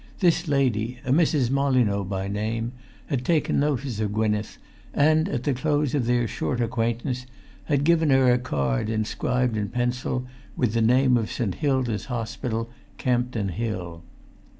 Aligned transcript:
This 0.19 0.47
lady, 0.47 0.97
a 1.05 1.11
Mrs. 1.11 1.51
Molyneux 1.51 2.05
by 2.05 2.27
name, 2.27 2.71
had 3.05 3.23
taken 3.23 3.59
notice 3.59 3.99
of 3.99 4.11
Gwynneth, 4.11 4.57
and, 4.95 5.29
at 5.29 5.43
the 5.43 5.53
close 5.53 5.93
of 5.93 6.07
their 6.07 6.27
short 6.27 6.59
acquaintance, 6.59 7.27
had 7.65 7.83
given 7.83 8.09
her 8.09 8.25
a[Pg 8.35 8.47
349] 8.47 8.49
card 8.49 8.89
inscribed 8.89 9.55
in 9.57 9.69
pencil 9.69 10.25
with 10.57 10.73
the 10.73 10.81
name 10.81 11.17
of 11.17 11.31
St. 11.31 11.53
Hilda's 11.53 12.05
Hospital, 12.05 12.67
Campden 12.97 13.49
Hill. 13.49 14.01